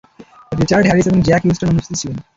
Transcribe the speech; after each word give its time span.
Richard 0.51 0.85
Harris 0.87 1.05
এবং 1.07 1.19
Jack 1.21 1.41
Huston 1.43 1.67
অনুপস্থিত 1.67 1.95
ছিলেন। 2.01 2.17